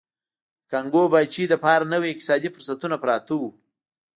[0.61, 3.49] د کانګو پاچاهۍ لپاره نوي اقتصادي فرصتونه پراته وو.